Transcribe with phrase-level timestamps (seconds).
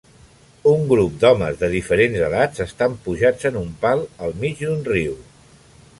[0.69, 5.15] Un grup d'homes de diferents edats estan pujats en un pal al mig d'un riu.